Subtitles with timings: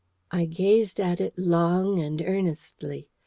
[0.31, 3.07] I gazed at it long and earnestly.